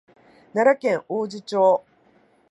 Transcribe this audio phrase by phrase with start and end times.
[0.55, 1.83] 奈良県王寺町